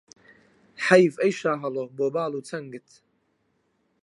حەیف 0.85 1.13
ئەی 1.21 1.33
شاهەڵۆ 1.39 1.83
بۆ 1.97 2.07
باڵ 2.15 2.31
و 2.37 2.45
چەنگت 2.49 2.89